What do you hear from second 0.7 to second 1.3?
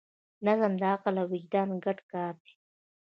د عقل او